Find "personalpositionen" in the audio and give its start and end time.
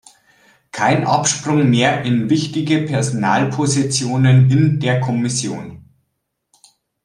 2.81-4.49